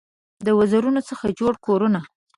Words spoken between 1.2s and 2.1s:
جوړ کورونه